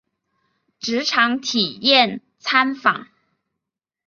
[0.79, 3.09] 职场体验参访